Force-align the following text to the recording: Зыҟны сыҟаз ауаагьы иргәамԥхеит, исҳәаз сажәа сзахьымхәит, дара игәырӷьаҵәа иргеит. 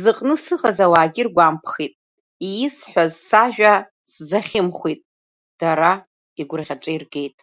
Зыҟны 0.00 0.34
сыҟаз 0.42 0.78
ауаагьы 0.84 1.20
иргәамԥхеит, 1.22 1.94
исҳәаз 2.64 3.12
сажәа 3.26 3.74
сзахьымхәит, 4.12 5.00
дара 5.60 5.92
игәырӷьаҵәа 6.40 6.92
иргеит. 6.92 7.36